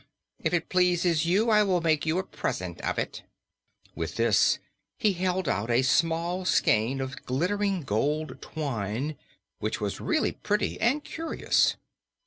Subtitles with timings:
[0.39, 3.21] If it pleases you, I will make you a present of it."
[3.93, 4.57] With this
[4.97, 9.15] he held out a small skein of glittering gold twine,
[9.59, 11.75] which was really pretty and curious.